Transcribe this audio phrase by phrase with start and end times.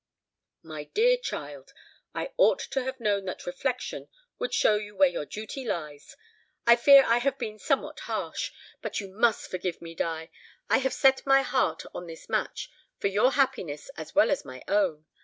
[0.63, 1.73] My dear child,
[2.15, 4.07] I ought to have known that reflection
[4.39, 6.17] would show you where your duty lies.
[6.65, 8.51] I fear I have been somewhat harsh,
[8.81, 10.31] but you must forgive me, Di;
[10.71, 14.63] I have set my heart on this match, for your happiness as well as my
[14.67, 15.05] own.